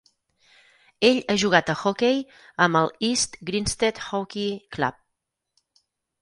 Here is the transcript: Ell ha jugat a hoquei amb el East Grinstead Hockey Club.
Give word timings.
Ell 1.09 1.19
ha 1.27 1.35
jugat 1.41 1.69
a 1.73 1.75
hoquei 1.81 2.17
amb 2.65 2.79
el 2.81 2.89
East 3.09 3.37
Grinstead 3.51 4.01
Hockey 4.07 4.49
Club. 4.79 4.99